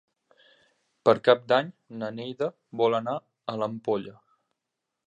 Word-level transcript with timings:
Per 1.09 1.13
Cap 1.27 1.43
d'Any 1.53 1.69
na 1.99 2.09
Neida 2.17 2.49
vol 2.83 3.01
anar 3.03 3.15
a 3.55 3.61
l'Ampolla. 3.63 4.19